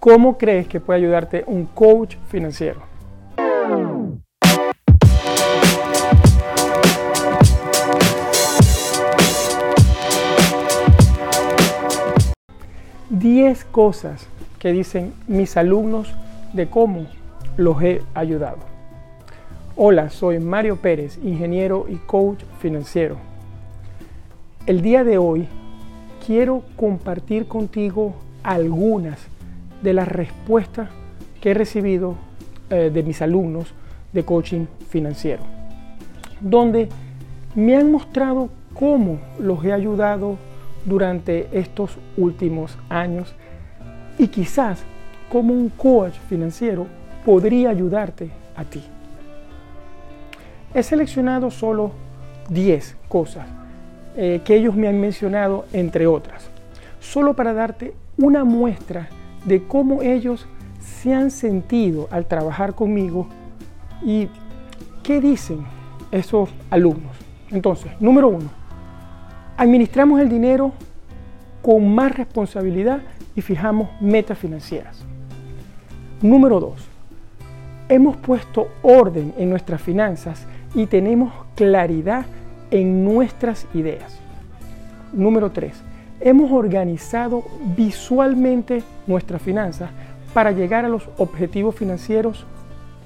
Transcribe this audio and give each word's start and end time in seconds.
¿Cómo 0.00 0.38
crees 0.38 0.66
que 0.66 0.80
puede 0.80 1.00
ayudarte 1.00 1.44
un 1.46 1.66
coach 1.66 2.16
financiero? 2.28 2.80
Diez 13.10 13.66
cosas 13.66 14.26
que 14.58 14.72
dicen 14.72 15.12
mis 15.28 15.58
alumnos 15.58 16.14
de 16.54 16.66
cómo 16.66 17.06
los 17.58 17.82
he 17.82 18.00
ayudado. 18.14 18.60
Hola, 19.76 20.08
soy 20.08 20.38
Mario 20.38 20.76
Pérez, 20.76 21.18
ingeniero 21.22 21.84
y 21.90 21.96
coach 21.96 22.42
financiero. 22.58 23.16
El 24.64 24.80
día 24.80 25.04
de 25.04 25.18
hoy 25.18 25.46
quiero 26.26 26.62
compartir 26.76 27.46
contigo 27.46 28.14
algunas 28.42 29.28
de 29.82 29.94
las 29.94 30.08
respuestas 30.08 30.88
que 31.40 31.50
he 31.50 31.54
recibido 31.54 32.16
eh, 32.68 32.90
de 32.92 33.02
mis 33.02 33.22
alumnos 33.22 33.72
de 34.12 34.24
coaching 34.24 34.66
financiero, 34.88 35.42
donde 36.40 36.88
me 37.54 37.76
han 37.76 37.90
mostrado 37.90 38.50
cómo 38.74 39.20
los 39.38 39.64
he 39.64 39.72
ayudado 39.72 40.36
durante 40.84 41.48
estos 41.52 41.98
últimos 42.16 42.78
años 42.88 43.34
y 44.18 44.28
quizás 44.28 44.82
cómo 45.30 45.52
un 45.52 45.68
coach 45.68 46.14
financiero 46.28 46.86
podría 47.24 47.70
ayudarte 47.70 48.30
a 48.56 48.64
ti. 48.64 48.82
He 50.74 50.82
seleccionado 50.82 51.50
solo 51.50 51.92
10 52.48 52.96
cosas 53.08 53.46
eh, 54.16 54.40
que 54.44 54.54
ellos 54.54 54.74
me 54.74 54.88
han 54.88 55.00
mencionado, 55.00 55.66
entre 55.72 56.06
otras, 56.06 56.48
solo 57.00 57.34
para 57.34 57.52
darte 57.52 57.94
una 58.16 58.44
muestra 58.44 59.08
de 59.44 59.62
cómo 59.66 60.02
ellos 60.02 60.46
se 60.80 61.14
han 61.14 61.30
sentido 61.30 62.08
al 62.10 62.26
trabajar 62.26 62.74
conmigo 62.74 63.28
y 64.02 64.28
qué 65.02 65.20
dicen 65.20 65.64
esos 66.10 66.50
alumnos. 66.70 67.16
Entonces, 67.50 67.92
número 68.00 68.28
uno, 68.28 68.50
administramos 69.56 70.20
el 70.20 70.28
dinero 70.28 70.72
con 71.62 71.94
más 71.94 72.16
responsabilidad 72.16 73.00
y 73.34 73.42
fijamos 73.42 73.88
metas 74.00 74.38
financieras. 74.38 75.04
Número 76.22 76.60
dos, 76.60 76.86
hemos 77.88 78.16
puesto 78.16 78.68
orden 78.82 79.34
en 79.36 79.50
nuestras 79.50 79.80
finanzas 79.80 80.46
y 80.74 80.86
tenemos 80.86 81.32
claridad 81.54 82.24
en 82.70 83.04
nuestras 83.04 83.66
ideas. 83.74 84.18
Número 85.12 85.50
tres, 85.50 85.82
hemos 86.20 86.52
organizado 86.52 87.44
visualmente 87.76 88.82
nuestras 89.06 89.42
finanzas 89.42 89.90
para 90.34 90.52
llegar 90.52 90.84
a 90.84 90.88
los 90.88 91.08
objetivos 91.16 91.74
financieros 91.74 92.44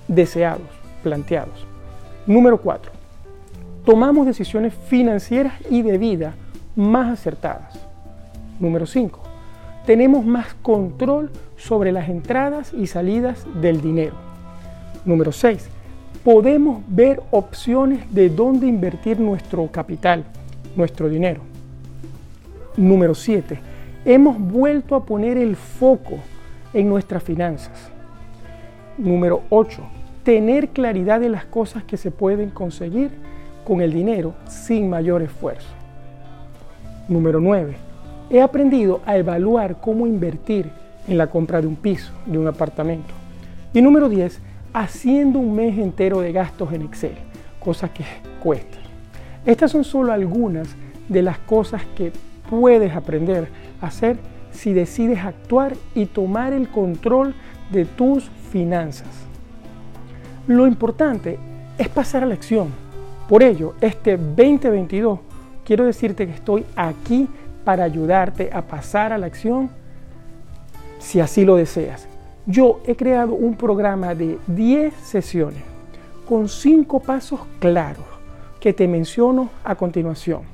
deseados, 0.08 0.68
planteados. 1.02 1.66
Número 2.26 2.60
4. 2.60 2.92
Tomamos 3.84 4.26
decisiones 4.26 4.74
financieras 4.74 5.54
y 5.70 5.82
de 5.82 5.98
vida 5.98 6.34
más 6.74 7.12
acertadas. 7.12 7.78
Número 8.58 8.86
5. 8.86 9.20
Tenemos 9.86 10.24
más 10.24 10.54
control 10.54 11.30
sobre 11.56 11.92
las 11.92 12.08
entradas 12.08 12.72
y 12.72 12.86
salidas 12.86 13.46
del 13.60 13.80
dinero. 13.80 14.14
Número 15.04 15.32
6. 15.32 15.68
Podemos 16.24 16.82
ver 16.88 17.22
opciones 17.30 18.12
de 18.12 18.30
dónde 18.30 18.66
invertir 18.66 19.20
nuestro 19.20 19.70
capital, 19.70 20.24
nuestro 20.74 21.10
dinero. 21.10 21.53
Número 22.76 23.14
7. 23.14 23.60
Hemos 24.04 24.38
vuelto 24.38 24.96
a 24.96 25.04
poner 25.04 25.38
el 25.38 25.54
foco 25.54 26.18
en 26.72 26.88
nuestras 26.88 27.22
finanzas. 27.22 27.90
Número 28.98 29.42
8. 29.50 29.80
Tener 30.24 30.70
claridad 30.70 31.20
de 31.20 31.28
las 31.28 31.44
cosas 31.44 31.84
que 31.84 31.96
se 31.96 32.10
pueden 32.10 32.50
conseguir 32.50 33.12
con 33.64 33.80
el 33.80 33.92
dinero 33.92 34.34
sin 34.48 34.90
mayor 34.90 35.22
esfuerzo. 35.22 35.68
Número 37.08 37.38
9. 37.38 37.76
He 38.30 38.42
aprendido 38.42 39.00
a 39.06 39.16
evaluar 39.16 39.80
cómo 39.80 40.06
invertir 40.06 40.68
en 41.06 41.16
la 41.16 41.28
compra 41.28 41.60
de 41.60 41.68
un 41.68 41.76
piso, 41.76 42.12
de 42.26 42.38
un 42.38 42.48
apartamento. 42.48 43.14
Y 43.72 43.82
número 43.82 44.08
10. 44.08 44.40
Haciendo 44.72 45.38
un 45.38 45.54
mes 45.54 45.78
entero 45.78 46.20
de 46.20 46.32
gastos 46.32 46.72
en 46.72 46.82
Excel, 46.82 47.14
cosas 47.60 47.90
que 47.90 48.04
cuestan. 48.42 48.82
Estas 49.46 49.70
son 49.70 49.84
solo 49.84 50.10
algunas 50.10 50.74
de 51.08 51.22
las 51.22 51.38
cosas 51.38 51.82
que 51.94 52.10
puedes 52.60 52.94
aprender 52.94 53.48
a 53.80 53.86
hacer 53.86 54.16
si 54.52 54.72
decides 54.72 55.24
actuar 55.24 55.74
y 55.94 56.06
tomar 56.06 56.52
el 56.52 56.68
control 56.68 57.34
de 57.70 57.84
tus 57.84 58.30
finanzas. 58.50 59.08
Lo 60.46 60.66
importante 60.66 61.38
es 61.78 61.88
pasar 61.88 62.22
a 62.22 62.26
la 62.26 62.34
acción. 62.34 62.68
Por 63.28 63.42
ello, 63.42 63.74
este 63.80 64.16
2022 64.16 65.18
quiero 65.64 65.84
decirte 65.84 66.26
que 66.26 66.34
estoy 66.34 66.64
aquí 66.76 67.28
para 67.64 67.84
ayudarte 67.84 68.50
a 68.52 68.62
pasar 68.62 69.12
a 69.12 69.18
la 69.18 69.26
acción 69.26 69.70
si 70.98 71.20
así 71.20 71.44
lo 71.44 71.56
deseas. 71.56 72.06
Yo 72.46 72.80
he 72.86 72.94
creado 72.94 73.32
un 73.32 73.56
programa 73.56 74.14
de 74.14 74.38
10 74.46 74.94
sesiones 74.94 75.62
con 76.28 76.48
5 76.48 77.00
pasos 77.00 77.40
claros 77.58 78.04
que 78.60 78.72
te 78.72 78.86
menciono 78.86 79.50
a 79.64 79.74
continuación 79.74 80.53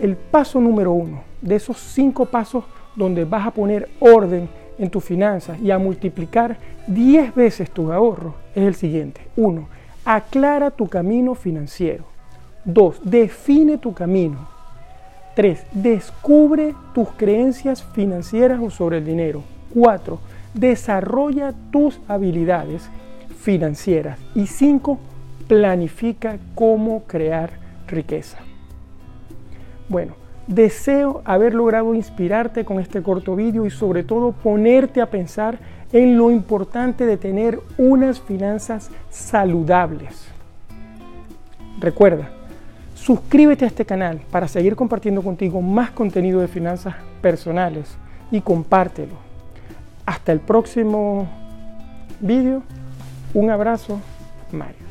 el 0.00 0.16
paso 0.16 0.60
número 0.60 0.92
uno 0.92 1.22
de 1.40 1.56
esos 1.56 1.78
cinco 1.78 2.26
pasos 2.26 2.64
donde 2.94 3.24
vas 3.24 3.46
a 3.46 3.50
poner 3.50 3.88
orden 4.00 4.48
en 4.78 4.90
tus 4.90 5.04
finanzas 5.04 5.60
y 5.60 5.70
a 5.70 5.78
multiplicar 5.78 6.58
10 6.86 7.34
veces 7.34 7.70
tu 7.70 7.92
ahorro 7.92 8.34
es 8.54 8.64
el 8.64 8.74
siguiente. 8.74 9.20
Uno, 9.36 9.68
aclara 10.04 10.70
tu 10.70 10.88
camino 10.88 11.34
financiero. 11.34 12.04
Dos, 12.64 13.00
define 13.02 13.78
tu 13.78 13.92
camino. 13.92 14.48
Tres, 15.34 15.64
descubre 15.72 16.74
tus 16.94 17.10
creencias 17.10 17.82
financieras 17.82 18.60
o 18.62 18.70
sobre 18.70 18.98
el 18.98 19.04
dinero. 19.04 19.42
Cuatro, 19.72 20.18
desarrolla 20.54 21.52
tus 21.70 22.00
habilidades 22.08 22.88
financieras. 23.38 24.18
Y 24.34 24.46
cinco, 24.46 24.98
planifica 25.46 26.38
cómo 26.54 27.04
crear 27.04 27.50
riqueza. 27.86 28.38
Bueno, 29.88 30.14
deseo 30.46 31.22
haber 31.24 31.54
logrado 31.54 31.94
inspirarte 31.94 32.64
con 32.64 32.80
este 32.80 33.02
corto 33.02 33.36
vídeo 33.36 33.66
y 33.66 33.70
sobre 33.70 34.02
todo 34.02 34.32
ponerte 34.32 35.00
a 35.00 35.10
pensar 35.10 35.58
en 35.92 36.16
lo 36.18 36.30
importante 36.30 37.06
de 37.06 37.16
tener 37.16 37.60
unas 37.78 38.20
finanzas 38.20 38.90
saludables. 39.10 40.28
Recuerda, 41.78 42.30
suscríbete 42.94 43.64
a 43.64 43.68
este 43.68 43.84
canal 43.84 44.20
para 44.30 44.48
seguir 44.48 44.74
compartiendo 44.74 45.22
contigo 45.22 45.60
más 45.62 45.90
contenido 45.90 46.40
de 46.40 46.48
finanzas 46.48 46.94
personales 47.20 47.96
y 48.30 48.40
compártelo. 48.40 49.14
Hasta 50.04 50.32
el 50.32 50.40
próximo 50.40 51.28
vídeo. 52.20 52.62
Un 53.34 53.50
abrazo, 53.50 54.00
Mario. 54.50 54.85